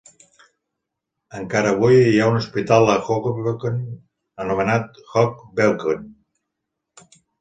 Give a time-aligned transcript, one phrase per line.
[1.39, 3.77] Encara avui hi ha un hospital a Hoboken
[4.45, 6.09] anomenat "Hoge Beuken".